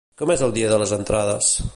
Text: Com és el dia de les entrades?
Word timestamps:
Com 0.19 0.31
és 0.35 0.43
el 0.47 0.55
dia 0.55 0.71
de 0.71 0.79
les 0.83 0.93
entrades? 0.99 1.53